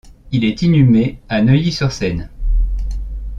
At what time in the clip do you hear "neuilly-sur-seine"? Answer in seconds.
1.43-2.31